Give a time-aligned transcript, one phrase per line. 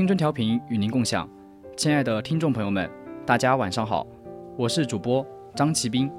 [0.00, 1.28] 青春调频与您共享，
[1.76, 2.90] 亲爱的听众朋友们，
[3.26, 4.06] 大家晚上好，
[4.56, 6.10] 我是主播张奇斌，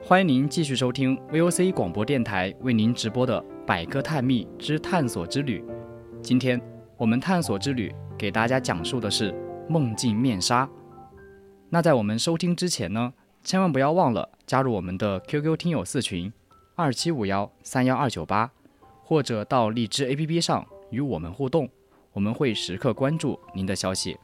[0.00, 3.44] 欢迎您继续收听 VOC 广播电台为您直播的。
[3.66, 5.64] 百科探秘之探索之旅，
[6.22, 6.60] 今天
[6.96, 9.34] 我们探索之旅给大家讲述的是
[9.68, 10.70] 梦境面纱。
[11.70, 16.32] 那在我们收听之前呢，千万不要忘了加入我们的 QQ 听友四群
[16.76, 18.48] 二七五幺三幺二九八，
[19.02, 21.68] 或者到荔枝 APP 上与我们互动，
[22.12, 24.16] 我们会时刻关注您的消息。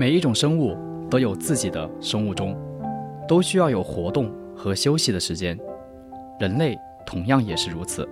[0.00, 0.74] 每一种生物
[1.10, 2.56] 都有自己的生物钟，
[3.28, 5.54] 都需要有活动和休息的时间。
[6.38, 8.08] 人类同样也是如此。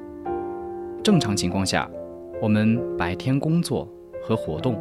[1.03, 1.91] 正常情况下，
[2.43, 3.89] 我们白天工作
[4.23, 4.79] 和活动，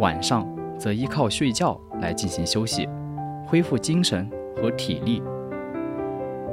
[0.00, 0.44] 晚上
[0.76, 2.88] 则依靠睡觉来进行休息，
[3.46, 5.22] 恢复精神和体力。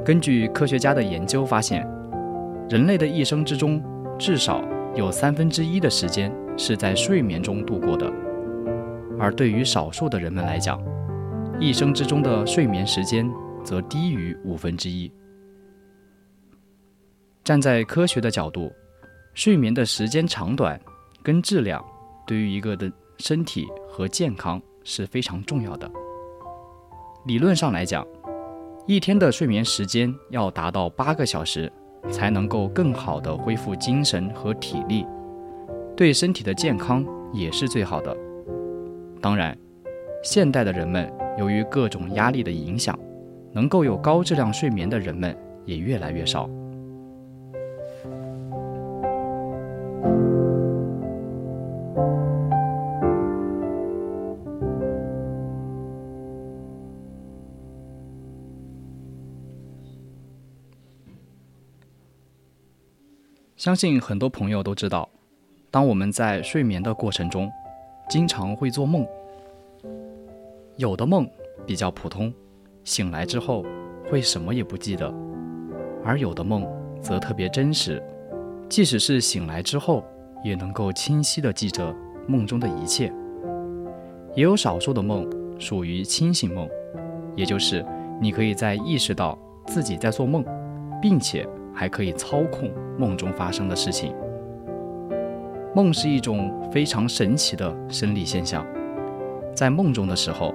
[0.04, 1.84] 根据科学家的研究发现，
[2.70, 3.82] 人类的一生之中，
[4.16, 4.62] 至少
[4.94, 8.08] 有三分之一的时间是在睡眠中度过的。
[9.18, 10.82] 而对于少数的人们来讲，
[11.60, 13.28] 一生之中的睡眠时间
[13.64, 15.10] 则低于五分之一。
[17.44, 18.70] 站在科学的角度，
[19.34, 20.80] 睡眠的时间长短
[21.22, 21.84] 跟质量，
[22.26, 25.90] 对于一个的身体和健康是非常重要的。
[27.24, 28.06] 理论上来讲，
[28.86, 31.72] 一天的睡眠时间要达到八个小时，
[32.10, 35.04] 才能够更好的恢复精神和体力，
[35.96, 38.16] 对身体的健康也是最好的。
[39.20, 39.56] 当然，
[40.22, 42.98] 现代的人们由于各种压力的影响，
[43.52, 46.48] 能够有高质量睡眠的人们也越来越少。
[63.56, 65.08] 相信很多朋友都知道，
[65.70, 67.50] 当我们在睡眠的过程中，
[68.08, 69.06] 经常会做梦，
[70.76, 71.28] 有的梦
[71.66, 72.32] 比较普通，
[72.82, 73.62] 醒来之后
[74.10, 75.12] 会什么也不记得；
[76.02, 76.66] 而有的梦
[77.02, 78.02] 则特别真实，
[78.66, 80.02] 即使是醒来之后，
[80.42, 81.94] 也能够清晰地记着
[82.26, 83.12] 梦中的一切。
[84.34, 86.66] 也有少数的梦属于清醒梦，
[87.36, 87.84] 也就是
[88.20, 90.42] 你可以在意识到自己在做梦，
[91.02, 94.14] 并且还可以操控梦中发生的事情。
[95.74, 98.66] 梦是一种非常神奇的生理现象，
[99.54, 100.54] 在梦中的时候，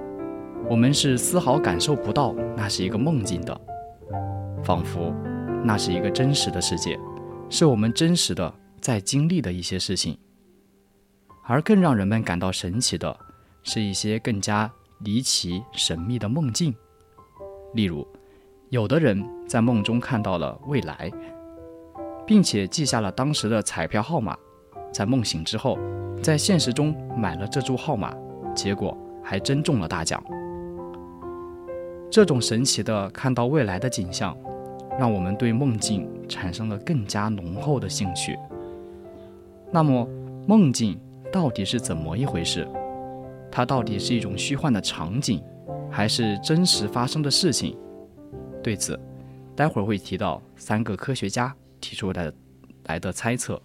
[0.68, 3.62] 我们是丝毫感受不到那是一个梦境的，
[4.64, 5.14] 仿佛
[5.64, 7.00] 那是一个真实的世界，
[7.48, 8.52] 是我们真实的
[8.82, 10.18] 在经历的一些事情。
[11.46, 13.16] 而更让人们感到神奇的，
[13.62, 14.70] 是一些更加
[15.00, 16.74] 离奇神秘的梦境，
[17.76, 18.06] 例如，
[18.70, 21.12] 有的人在梦中看到了未来，
[22.26, 24.36] 并且记下了当时的彩票号码。
[24.94, 25.78] 在梦醒之后，
[26.22, 28.14] 在现实中买了这注号码，
[28.56, 30.24] 结果还真中了大奖。
[32.12, 34.38] 这种神奇的看到未来的景象，
[35.00, 38.38] 让我们对梦境产生了更加浓厚的兴趣。
[39.72, 40.08] 那么，
[40.48, 41.00] 梦境
[41.32, 42.68] 到底是怎么一回事？
[43.52, 45.44] 它到底是一种虚幻的场景，
[45.90, 47.76] 还是真实发生的事情？
[48.62, 49.00] 对此，
[49.56, 51.52] 待会儿会提到三个科学家
[51.82, 52.34] 提出来的
[52.86, 53.60] 来的猜测。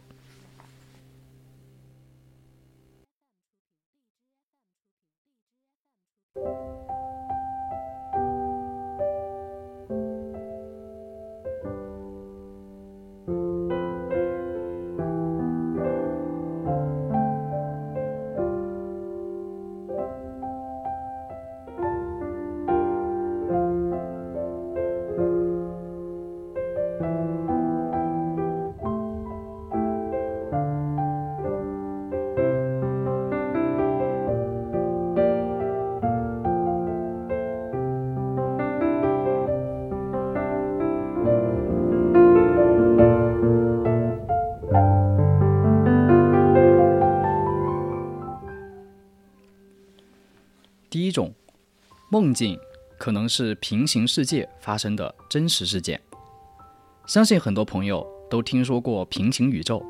[51.08, 51.32] 一种
[52.10, 52.58] 梦境
[52.98, 55.98] 可能是平行世界发生的真实事件。
[57.06, 59.82] 相信很多朋友都听说过平行宇宙，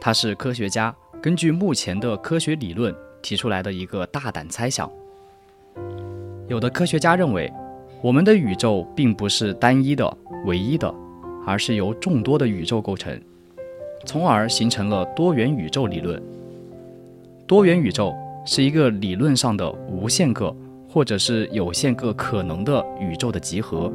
[0.00, 4.90] 它是科学家根据目前的科学理论提出来的一个大胆猜想。
[6.48, 7.52] 有的科学家认为，
[8.00, 10.16] 我们的宇宙并不是单一的、
[10.46, 10.92] 唯一的，
[11.44, 13.20] 而是由众多的宇宙构成，
[14.06, 16.22] 从而形成了多元宇宙理论。
[17.46, 18.14] 多元宇宙
[18.50, 20.50] 是一个理论上的无限个
[20.88, 23.92] 或者是有限个可能的宇宙的集合，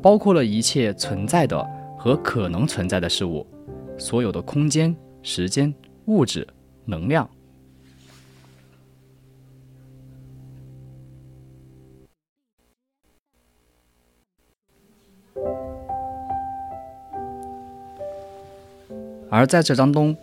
[0.00, 1.68] 包括了一切存在的
[1.98, 3.44] 和可能存在的事物，
[3.98, 5.74] 所有的空间、时间、
[6.04, 6.46] 物质、
[6.84, 7.28] 能量。
[19.28, 20.16] 而在这当中，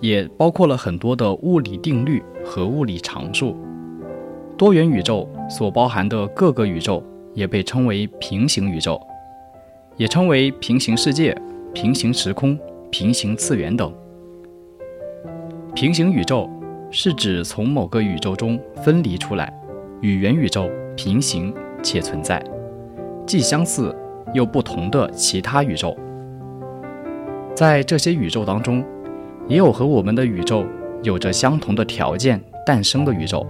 [0.00, 3.56] 也包括了很多的物理定律和物理常数。
[4.56, 7.02] 多元宇宙所包含的各个宇宙
[7.34, 9.00] 也被称为平行宇宙，
[9.96, 11.36] 也称为平行世界、
[11.74, 12.58] 平行时空、
[12.90, 13.92] 平行次元等。
[15.74, 16.48] 平行宇宙
[16.90, 19.52] 是指从某个宇宙中分离出来，
[20.00, 22.42] 与原宇宙平行且存在，
[23.26, 23.94] 既相似
[24.32, 25.94] 又不同的其他宇宙。
[27.54, 28.82] 在这些宇宙当中，
[29.48, 30.66] 也有和我们的宇宙
[31.04, 33.46] 有着相同的条件诞生的宇宙，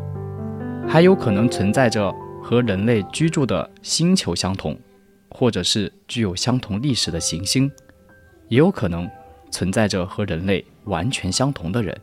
[0.87, 4.77] 还有可能存在着和人类居住的星球相同，
[5.31, 7.71] 或者是具有相同历史的行星，
[8.49, 9.09] 也有可能
[9.51, 11.99] 存在着和人类完全相同的人。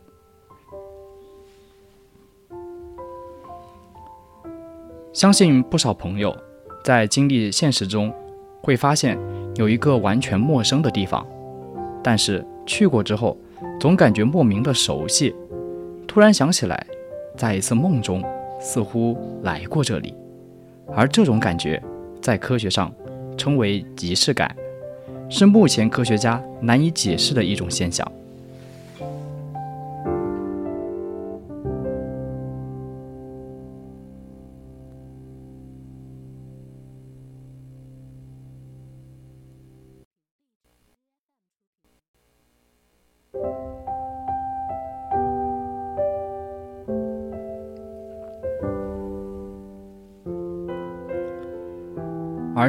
[5.13, 6.36] 相信不少朋友
[6.84, 8.12] 在经历现实中，
[8.63, 9.19] 会发现
[9.56, 11.24] 有一个完全陌生的地方。
[12.04, 13.38] 但是去过之后，
[13.80, 15.36] 总感觉莫名的熟悉。
[16.08, 16.86] 突然想起来，
[17.36, 18.24] 在一次梦中
[18.60, 20.14] 似乎来过这里，
[20.96, 21.81] 而这种感觉
[22.22, 22.94] 在科学上
[23.38, 24.56] 称为即视感，
[25.30, 28.10] 是目前科学家难以解释的一种现象。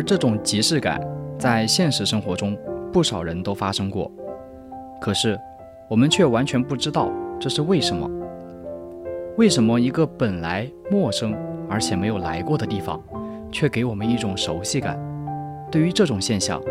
[0.06, 1.00] 这种即视感，
[1.38, 2.56] 在现实生活中，
[2.92, 4.10] 不少人都发生过。
[5.00, 5.38] 可是，
[5.88, 7.10] 我们却完全不知道
[7.40, 8.08] 这是为什么。
[9.36, 11.34] 为什么一个本来陌生
[11.68, 13.02] 而且没有来过的地方，
[13.50, 14.98] 却给我们一种熟悉感？
[15.70, 16.62] 对于这种现象，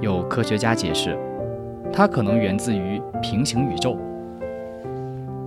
[0.00, 1.18] 有科学家解释，
[1.92, 3.98] 它可能源自于平行宇宙。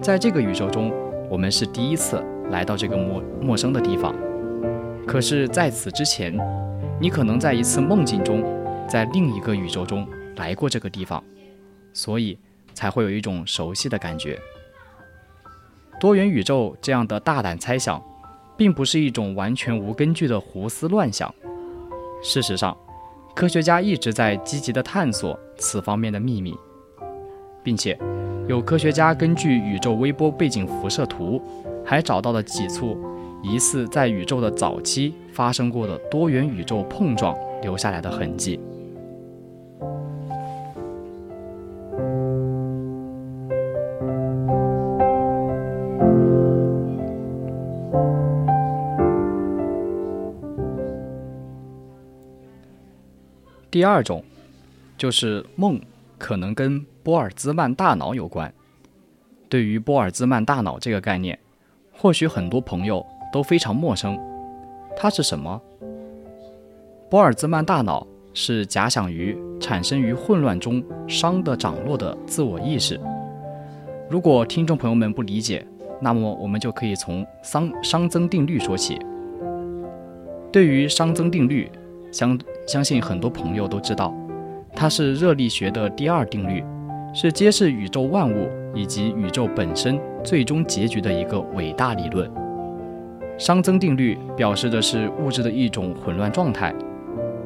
[0.02, 0.92] 在这个宇宙中，
[1.30, 4.14] 我们是第一次来到这个陌陌生的地方。
[5.08, 6.38] 可是，在此之前，
[7.02, 8.44] 你可能在一次梦境中，
[8.86, 11.24] 在另一个宇宙中来过这个地方，
[11.94, 12.38] 所以
[12.74, 14.38] 才会有一种熟悉的感觉。
[15.98, 18.04] 多元宇宙这样的大胆猜想，
[18.58, 21.34] 并不是一种完全无根据的胡思乱想。
[22.22, 22.76] 事实上，
[23.34, 26.54] 科学家一直在积极地探索此方面的秘密，
[27.64, 27.98] 并且
[28.50, 31.42] 有科学家根据宇宙微波背景辐射图，
[31.86, 32.98] 还找到了几处。
[33.42, 38.60] 疑似在宇宙的早期发生过的多元宇宙碰撞留下来的痕迹。
[53.72, 54.22] 第二种，
[54.98, 55.80] 就是梦
[56.18, 58.54] 可能跟波尔兹曼大脑有关。
[59.48, 61.40] 对于波尔兹曼大脑这个概念，
[61.94, 63.06] 或许很多朋友。
[63.32, 64.20] 都非常陌生，
[64.96, 65.62] 它是什么？
[67.10, 73.00] 波尔兹曼大脑是假想于产生于混乱中熵的涨落的自我意识。
[74.10, 75.66] 如果听众朋友们不理解，
[76.02, 79.00] 那么我们就可以从熵熵增定律说起。
[80.52, 81.72] 对于熵增定律，
[82.12, 84.14] 相相信很多朋友都知道，
[84.76, 86.64] 它是热力学的第二定律，
[87.14, 92.32] 是揭示宇宙万物以及宇宙本身最终结局的一个伟大理论。
[93.40, 96.76] 熵增定律表示的是物质的一种混乱状态，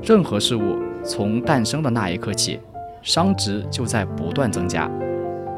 [0.02, 2.60] 任何事物从诞生的那一刻起，
[3.04, 4.90] 熵值就在不断增加，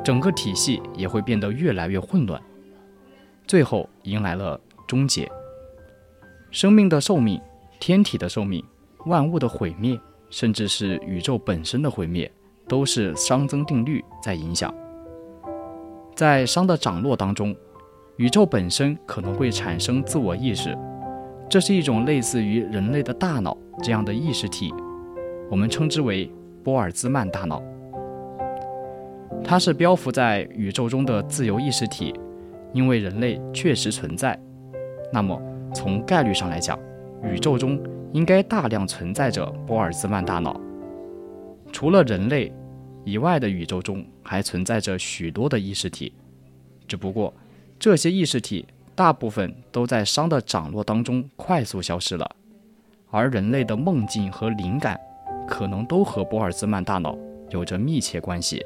[0.03, 2.39] 整个体系也会变得越来越混乱，
[3.47, 5.31] 最后迎来了终结。
[6.51, 7.39] 生命的寿命、
[7.79, 8.61] 天体的寿命、
[9.05, 9.97] 万物的毁灭，
[10.29, 12.29] 甚至是宇宙本身的毁灭，
[12.67, 14.73] 都是熵增定律在影响。
[16.13, 17.55] 在熵的涨落当中。
[18.17, 20.73] 宇宙本身可能会产生自我意识，
[21.49, 24.73] 这是一种类似于人类的大脑这样的意识体，
[25.51, 26.31] 我们称之为
[26.63, 27.61] 波尔兹曼大脑。
[29.43, 32.13] 它是漂浮在宇宙中的自由意识体，
[32.71, 34.39] 因为人类确实存在。
[35.11, 35.37] 那么，
[35.73, 36.79] 从概率上来讲，
[37.21, 37.77] 宇宙中
[38.13, 40.57] 应该大量存在着波尔兹曼大脑。
[41.69, 42.49] 除了人类
[43.03, 46.13] 以外的宇宙中，还存在着许多的意识体，
[46.87, 47.33] 只不过
[47.79, 48.65] 这些意识体
[48.95, 52.29] 大部分都在熵的涨落当中快速消失了。
[53.11, 54.99] 而人类的梦境和灵感，
[55.47, 57.17] 可能都和波尔兹曼大脑
[57.49, 58.65] 有着密切关系。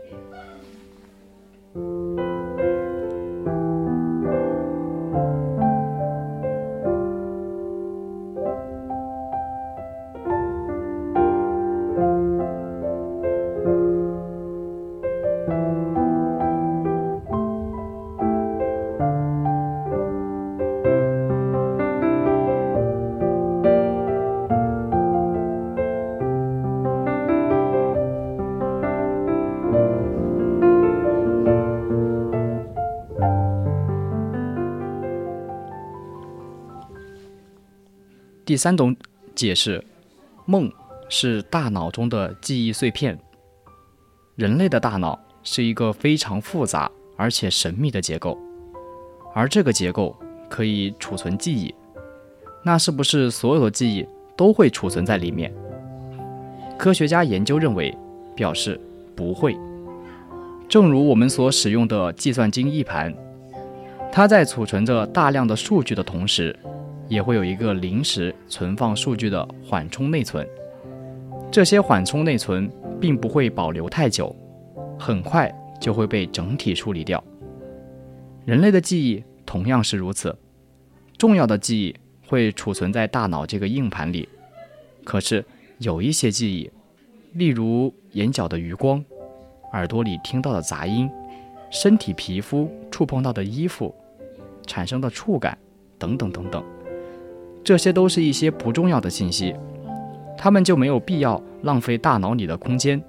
[38.49, 38.95] 第三种
[39.35, 39.79] 解释，
[40.47, 40.71] 梦
[41.07, 43.15] 是大脑中的记忆碎片。
[44.35, 48.35] 人类的大脑是一个非常复杂而且神秘的结构，
[49.35, 50.17] 而这个结构
[50.49, 51.71] 可以储存记忆。
[52.63, 54.03] 那是不是所有的记忆
[54.35, 55.53] 都会储存在里面？
[56.75, 57.95] 科学家研究认为，
[58.35, 58.81] 表示
[59.15, 59.55] 不会。
[60.67, 63.13] 正如我们所使用的计算机硬盘，
[64.11, 66.57] 它在储存着大量的数据的同时。
[67.09, 70.47] 也会有一个临时存放数据的缓冲内存，
[71.51, 74.33] 这些缓冲内存并不会保留太久，
[74.97, 77.21] 很快就会被整体处理掉。
[78.45, 80.33] 人类的记忆同样是如此，
[81.17, 81.95] 重要的记忆
[82.27, 84.29] 会储存在大脑这个硬盘里，
[85.03, 85.43] 可是
[85.79, 86.69] 有一些记忆，
[87.33, 89.03] 例如眼角的余光、
[89.73, 91.09] 耳朵里听到的杂音、
[91.71, 93.93] 身体皮肤触碰到的衣服
[94.67, 95.57] 产生的触感
[95.97, 96.63] 等等等等。
[97.63, 99.53] 这些都是一些不重要的信息，
[100.37, 102.99] 它们就没有必要浪费大脑里的空间，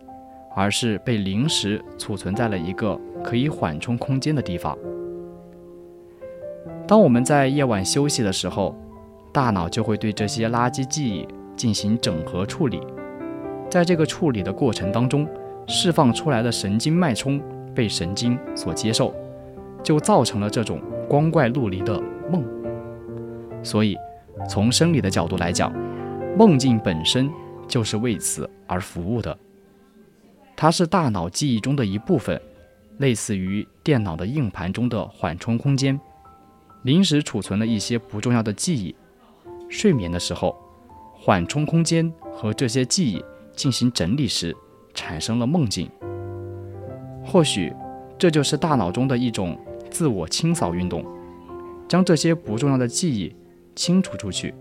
[0.55, 4.77] 而是被临时储存在了一个可以缓冲空间的地方。
[6.87, 8.77] 当我们在夜晚休息的时候，
[9.33, 11.27] 大脑就会对这些垃圾记忆
[11.57, 12.81] 进行整合处理，
[13.71, 15.27] 在这个处理的过程当中，
[15.69, 17.41] 释放出来的神经脉冲
[17.75, 19.15] 被神经所接受，
[19.83, 21.99] 就造成了这种光怪陆离的
[22.31, 22.45] 梦。
[23.63, 23.97] 所以。
[24.49, 25.73] 从生理的角度来讲，
[26.37, 27.31] 梦境本身
[27.69, 29.37] 就是为此而服务的。
[30.57, 32.41] 它是大脑记忆中的一部分，
[32.99, 35.99] 类似于电脑的硬盘中的缓冲空间，
[36.83, 38.95] 临时储存了一些不重要的记忆。
[39.69, 40.55] 睡眠的时候，
[41.15, 44.55] 缓冲空间和这些记忆进行整理时，
[44.93, 45.89] 产生了梦境。
[47.25, 47.73] 或许
[48.19, 49.59] 这就是大脑中的一种
[49.91, 51.05] 自我清扫运动，
[51.89, 53.35] 将这些不重要的记忆。
[53.75, 54.55] 清除出去。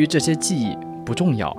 [0.00, 1.54] 于这些记忆不重要，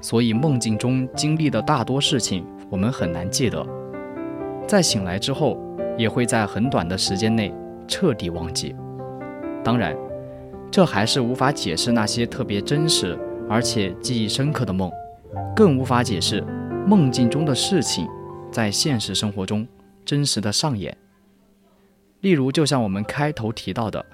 [0.00, 3.66] 所以梦境中经历的大多事情我们很难记得。
[4.64, 5.58] 在醒来之后，
[5.98, 7.52] 也会在很短的时间内
[7.88, 8.76] 彻底忘记。
[9.64, 9.96] 当然，
[10.70, 13.18] 这还是无法解释那些特别真实
[13.48, 14.88] 而且记忆深刻的梦，
[15.56, 16.40] 更无法解释
[16.86, 18.06] 梦境中的事情
[18.52, 19.66] 在现实生活中
[20.04, 20.96] 真实的上演。
[22.20, 24.06] 例如，就像我们开头提到的，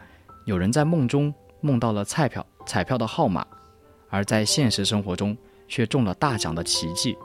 [0.46, 2.44] 有人在梦中梦到了彩票。
[2.68, 3.46] 彩票的号码，
[4.08, 5.36] 而在现实生活中
[5.68, 7.16] 却中了大奖的奇迹。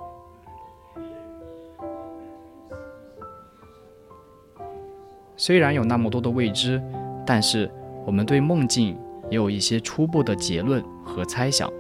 [5.38, 6.82] 虽然有那么多的未知，
[7.26, 7.72] 但是
[8.06, 8.96] 我们对梦境
[9.30, 11.72] 也有一些初步的结论和猜想。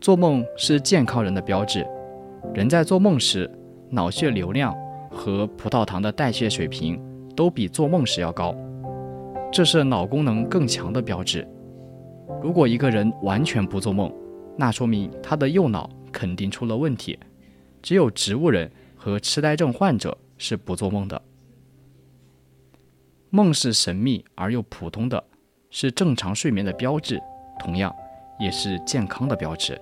[0.00, 1.86] 做梦是健康人的标志，
[2.54, 3.50] 人在做梦时，
[3.90, 4.74] 脑血流量
[5.10, 7.00] 和葡萄糖的代谢水平
[7.36, 8.54] 都比做梦时要高，
[9.52, 11.46] 这是脑功能更强的标志。
[12.40, 14.12] 如果一个人完全不做梦，
[14.56, 17.18] 那说明他的右脑肯定出了问题。
[17.82, 21.20] 只有植物人和痴呆症患者是不做梦的。
[23.30, 25.22] 梦是神秘而又普通的，
[25.70, 27.20] 是正常睡眠的标志，
[27.58, 27.94] 同样
[28.38, 29.80] 也是健康的标志。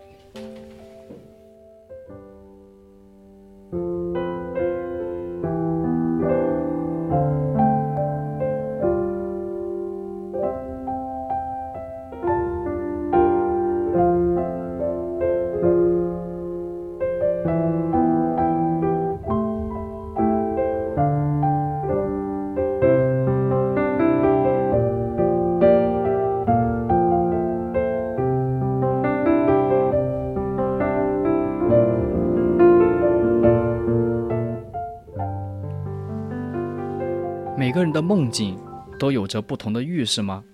[38.06, 38.56] 梦境
[39.00, 40.44] 都有着不同的预示吗？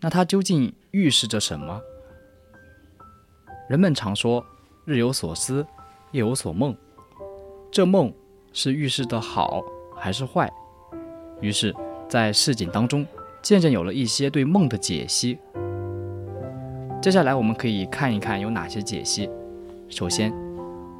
[0.00, 1.78] 那它究竟预示着什么？
[3.68, 4.42] 人们常说
[4.86, 5.66] “日有所思，
[6.12, 6.74] 夜有所梦”，
[7.70, 8.10] 这梦
[8.54, 9.62] 是预示的好
[9.94, 10.50] 还是坏？
[11.42, 11.74] 于是，
[12.08, 13.06] 在市井当中
[13.42, 15.38] 渐渐有了一些对梦的解析。
[17.02, 19.28] 接下来，我们可以看一看有哪些解析。
[19.90, 20.32] 首先，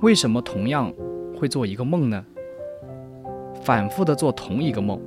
[0.03, 0.93] 为什么同样
[1.39, 2.23] 会做一个梦呢？
[3.63, 5.01] 反复的做同一个梦。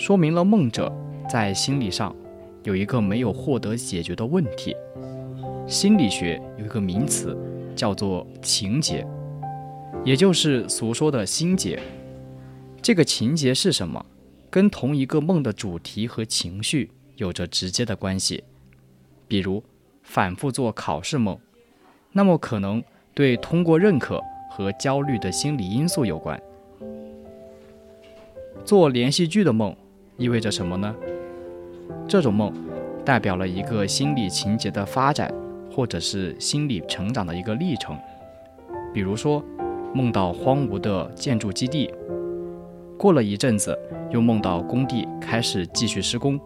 [0.00, 0.90] 说明了梦者
[1.28, 2.16] 在心理上
[2.62, 4.74] 有一个没有获得解决的问题。
[5.66, 7.36] 心理学有一个名词
[7.76, 9.06] 叫做情结，
[10.02, 11.78] 也就是俗说的心结。
[12.80, 14.02] 这个情结是什么？
[14.48, 18.42] 跟同一个梦的主题和情绪有着直接的关系。
[19.28, 19.62] 比如
[20.02, 21.38] 反复做考试梦，
[22.12, 24.18] 那么可能对通过认可
[24.50, 26.40] 和焦虑的心理因素有关。
[28.64, 29.76] 做连续剧的梦。
[30.20, 30.94] 意味着什么呢？
[32.06, 32.52] 这种梦
[33.06, 35.32] 代表了一个心理情节的发展，
[35.74, 37.96] 或者是心理成长的一个历程。
[38.92, 39.42] 比如说，
[39.94, 41.90] 梦到荒芜的建筑基地，
[42.98, 43.74] 过了一阵子
[44.10, 46.38] 又梦到工地开始继续施工，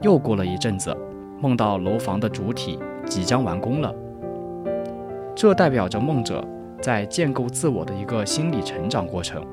[0.00, 0.96] 又过了一阵子
[1.40, 3.92] 梦到楼房的主体即将完工了。
[5.34, 6.46] 这代表着梦者
[6.80, 9.44] 在建构自我的一个心理成长过程。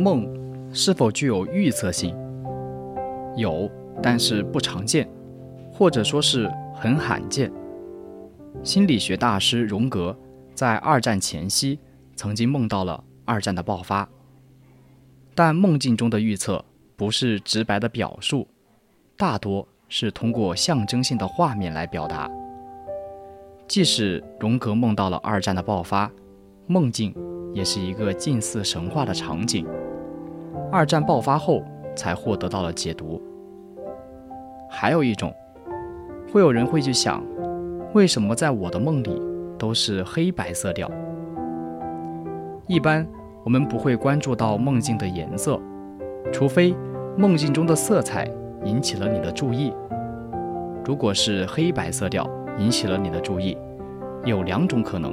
[0.00, 0.26] 梦
[0.72, 2.16] 是否具有预测性？
[3.36, 3.70] 有，
[4.02, 5.08] 但是不常见，
[5.72, 7.52] 或者说是很罕见。
[8.64, 10.16] 心理学大师荣格
[10.54, 11.78] 在二战前夕
[12.16, 14.08] 曾经梦到了二战的爆发，
[15.34, 16.64] 但梦境中的预测
[16.96, 18.48] 不是直白的表述，
[19.16, 22.28] 大多是通过象征性的画面来表达。
[23.68, 26.10] 即使荣格梦到了二战的爆发，
[26.66, 27.14] 梦境
[27.54, 29.64] 也是一个近似神话的场景。
[30.72, 31.62] 二战爆发后
[31.96, 33.20] 才获得到了解读。
[34.70, 35.34] 还有一种，
[36.32, 37.22] 会有人会去想，
[37.92, 39.20] 为什么在我的梦里
[39.58, 40.88] 都是黑白色调？
[42.68, 43.04] 一般
[43.44, 45.60] 我们不会关注到梦境的颜色，
[46.32, 46.72] 除非
[47.16, 48.30] 梦境中的色彩
[48.64, 49.72] 引起了你的注意。
[50.84, 52.24] 如果是黑白色调
[52.58, 53.58] 引起了你的注意，
[54.24, 55.12] 有两种可能：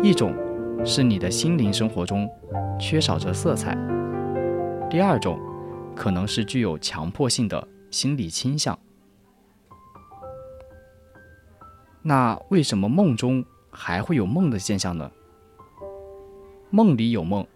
[0.00, 0.32] 一种
[0.84, 2.30] 是你的心灵生活中
[2.78, 3.76] 缺少着色彩。
[4.92, 5.40] 第二种，
[5.96, 8.78] 可能是具有强迫性的心理倾向。
[12.02, 15.10] 那为什么梦中还会有梦的现象呢？
[16.68, 17.46] 梦里有梦，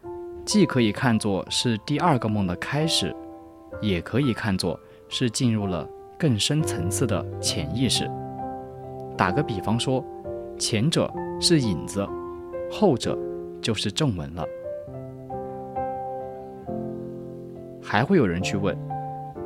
[0.47, 3.15] 既可以看作是第二个梦的开始，
[3.83, 5.87] 也可以看作是进入了
[6.19, 8.11] 更深层次的潜意识。
[9.15, 10.03] 打个比方说，
[10.59, 12.09] 前者是影子，
[12.73, 13.15] 后者
[13.61, 14.43] 就是正文了。
[17.89, 18.77] 还会有人去问，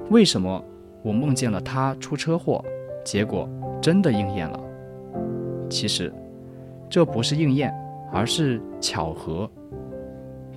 [0.09, 0.65] 为什么
[1.03, 2.65] 我梦见了他出车祸，
[3.05, 3.47] 结果
[3.83, 4.59] 真的应验了？
[5.69, 6.11] 其实，
[6.89, 7.71] 这不是应验，
[8.11, 9.49] 而是巧合。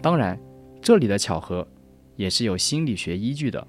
[0.01, 0.39] 当然，
[0.81, 1.67] 这里的巧合
[2.15, 3.67] 也是有心理学依据的，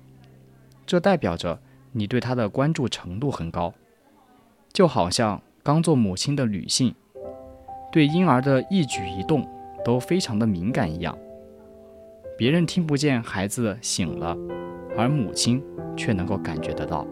[0.87, 1.59] 这代表着
[1.91, 3.75] 你对他的关注程度很高。
[4.73, 6.95] 就好像刚做母亲的女性，
[7.91, 9.45] 对婴儿的一举一动
[9.85, 11.19] 都非常的敏感一样。
[12.37, 14.37] 别人听不见孩子醒了，
[14.97, 15.63] 而母亲
[15.97, 17.07] 却能够感觉得到。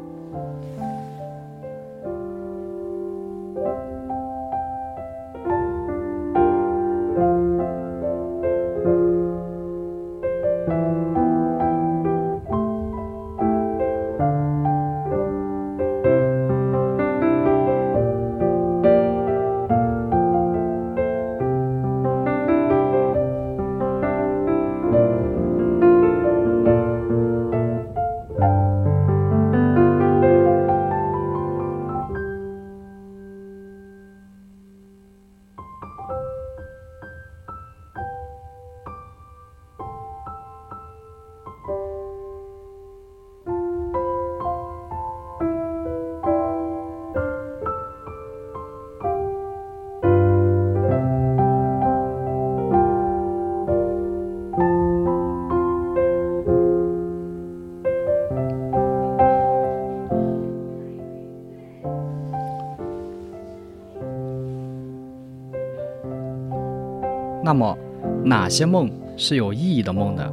[67.45, 67.77] 那么，
[68.25, 70.33] 哪些梦是有意义的梦呢？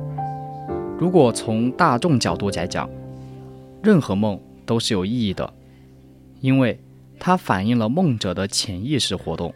[0.99, 2.87] 如果从大众角度来讲，
[3.81, 5.51] 任何梦都是有意义的，
[6.39, 6.79] 因为
[7.17, 9.53] 它反映了梦者的潜意识活动。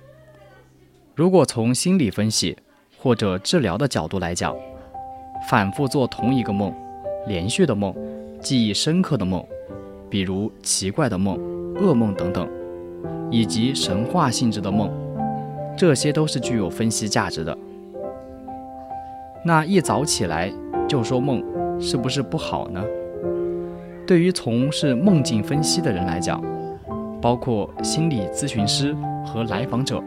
[1.16, 2.58] 如果从心理分析
[2.98, 4.56] 或者治疗的角度来讲，
[5.48, 6.74] 反复做同一个梦、
[7.28, 7.94] 连续的梦、
[8.42, 9.46] 记忆深刻的梦，
[10.10, 11.38] 比如奇怪的梦、
[11.76, 12.50] 噩梦等等，
[13.30, 14.90] 以及神话性质的梦。
[15.76, 17.58] 这些都是具有分析价值的。
[19.46, 20.52] 那一早起来
[20.88, 21.44] 就说梦，
[21.80, 22.82] 是不是不好呢？
[24.06, 26.42] 对于从事梦境分析的人来讲，
[27.22, 30.02] 包括心理咨询师和来访者，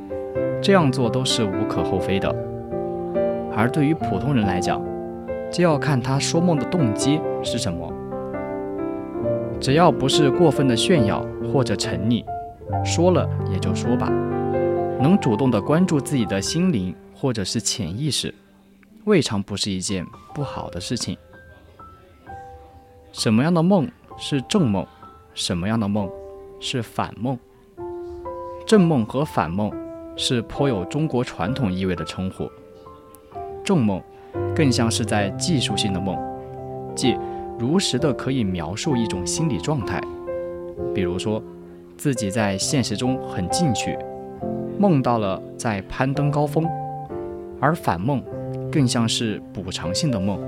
[0.62, 2.35] 这样做都是无可厚非的。
[3.55, 4.83] 而对于普通人来讲，
[5.50, 7.90] 就要看他说梦的动机是什么。
[9.59, 12.22] 只要不是过分的炫耀或者沉溺，
[12.85, 14.12] 说了也就说吧。
[14.98, 18.35] 能主动的关注自己的心灵或者是潜意识，
[19.04, 21.16] 未尝不是一件不好的事情。
[23.12, 24.87] 什么样的梦是正梦？
[25.35, 26.11] 什么样的梦
[26.61, 27.38] 是反梦？
[28.66, 29.70] 正梦和反梦
[30.16, 32.50] 是颇有中国传统意味的称呼。
[33.62, 34.02] 正梦
[34.54, 36.18] 更像是在技术性的梦，
[36.94, 37.16] 即
[37.59, 40.00] 如实的可以描述一种心理状态，
[40.94, 41.42] 比如说
[41.96, 43.96] 自己在现实中很进取。
[44.78, 46.68] 梦到了在攀登高峰，
[47.60, 48.22] 而反梦
[48.70, 50.38] 更像是补偿性的梦，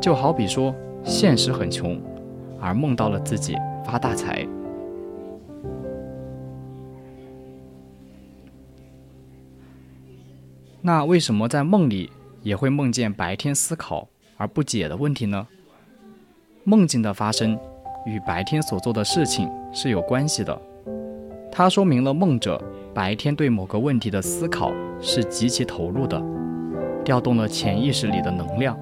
[0.00, 1.98] 就好比说现实很穷，
[2.60, 3.56] 而梦到了自己
[3.86, 4.46] 发大财。
[10.82, 12.10] 那为什么在梦里
[12.42, 15.46] 也会梦见白天思考而不解的问题呢？
[16.64, 17.58] 梦境的发生
[18.04, 20.60] 与白天所做的事情是有关系的，
[21.50, 22.62] 它说明了梦者。
[22.98, 26.20] 白天对某个问题的思考是极其投入的，
[27.04, 28.76] 调动了潜意识里的能量。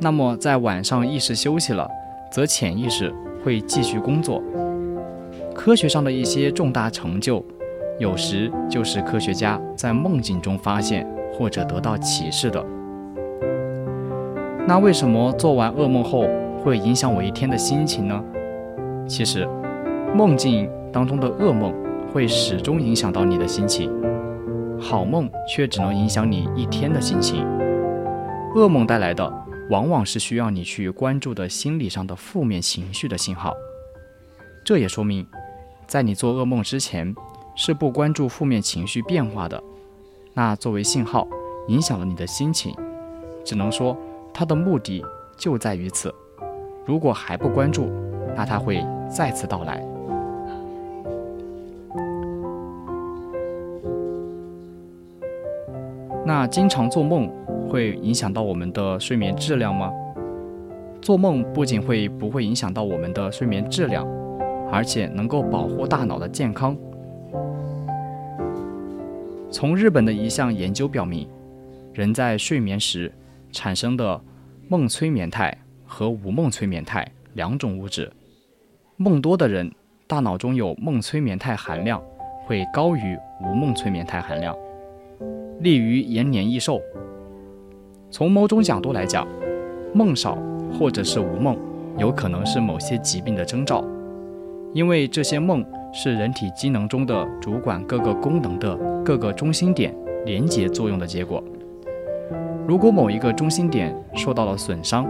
[0.00, 1.88] 那么在晚上意识休息了，
[2.32, 3.14] 则潜意识
[3.44, 4.42] 会继续工作。
[5.54, 7.40] 科学上的一些重大成就，
[8.00, 12.60] 有时就是科学家在梦境中发现或者得到启示的。
[14.66, 16.26] 那为什么做完噩梦后
[16.64, 18.20] 会影响我一天的心情呢？
[19.06, 19.48] 其实，
[20.12, 21.72] 梦境当中的噩梦。
[22.16, 23.92] 会始终影响到你的心情，
[24.80, 27.44] 好梦却只能影响你一天的心情。
[28.54, 29.30] 噩梦带来的
[29.68, 33.52] 往往是需要你去关注的心理上的负面情绪的信号。
[34.64, 35.26] 这也说明，
[35.86, 37.14] 在你做噩梦之前
[37.54, 39.62] 是不关注负面情绪变化的。
[40.32, 41.28] 那作为信号
[41.68, 42.74] 影响了你的心情，
[43.44, 43.94] 只能说
[44.32, 45.04] 它的目的
[45.36, 46.10] 就在于此。
[46.86, 47.90] 如果还不关注，
[48.34, 49.86] 那它会再次到来。
[56.26, 57.30] 那经常做梦
[57.70, 59.92] 会影响到我们的睡眠质量吗？
[61.00, 64.04] 做梦不仅会不会影响到我们的睡眠质量，
[64.72, 66.76] 而且能够保护大脑的健康。
[69.52, 71.28] 从日本的一项研究表明，
[71.94, 73.12] 人在睡眠时
[73.52, 74.20] 产生的
[74.66, 78.10] 梦催眠态和无梦催眠态两种物质，
[78.96, 79.70] 梦多的人
[80.08, 82.02] 大脑中有梦催眠态含量
[82.46, 84.56] 会高于无梦催眠态含量。
[85.60, 86.80] 利于延年益寿。
[88.10, 89.26] 从某种角度来讲，
[89.92, 90.38] 梦少
[90.78, 91.56] 或者是无梦，
[91.98, 93.84] 有可能是某些疾病的征兆，
[94.72, 101.42] 因为这些梦是人体机能中的主管各个功能的各个中心点连结作用的结果。
[102.66, 105.06] 如果某一个中心点受到了损伤，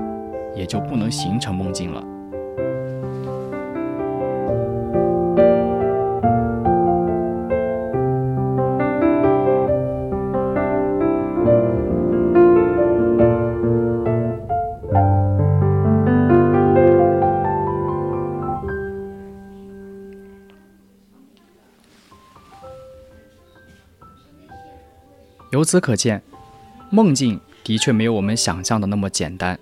[0.54, 2.02] 也就不能形成梦境了。
[25.66, 26.22] 由此可见，
[26.90, 29.58] 梦境的确没有我们想象的那么简单。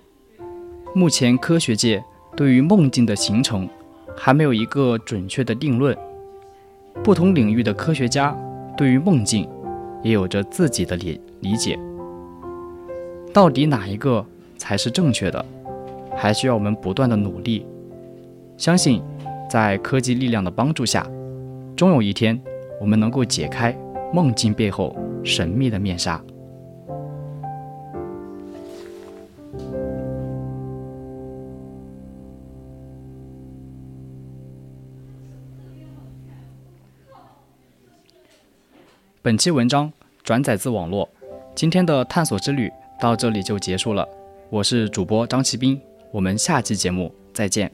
[0.93, 2.03] 目前科学界
[2.37, 3.67] 对于梦境的形成
[4.15, 5.97] 还没有一个准确的定论，
[7.03, 8.37] 不同领域的科学家
[8.77, 9.49] 对于梦境
[10.03, 11.75] 也有着自己的理理解。
[13.33, 14.23] 到底哪一个
[14.59, 15.43] 才是正确的，
[16.15, 17.65] 还需要我们不断的努力。
[18.57, 19.01] 相信，
[19.49, 21.03] 在科技力量的帮助下，
[21.75, 22.39] 终有一天
[22.79, 23.75] 我们能够解开
[24.13, 24.95] 梦境背后。
[25.25, 26.23] 神秘的面纱。
[39.21, 39.91] 本期文章
[40.23, 41.09] 转载自网络，
[41.55, 44.07] 今天的探索之旅到这里就结束了。
[44.51, 47.71] 我是主播张奇斌，我们下期节目再见。